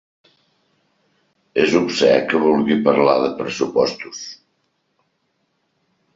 [1.63, 4.25] És obscè que vulgui parlar de pressupostos.